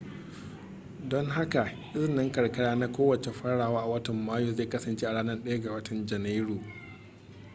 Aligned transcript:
don 1.09 1.25
haka 1.29 1.71
izinin 1.95 2.31
karkara 2.31 2.75
na 2.75 2.87
kowace 2.91 3.31
farawa 3.31 3.81
a 3.83 3.87
watan 3.87 4.15
mayu 4.25 4.53
zai 4.55 4.69
kasance 4.69 5.05
a 5.07 5.13
ranar 5.13 5.37
1 5.43 5.59
ga 5.61 5.81
janairu 6.05 6.63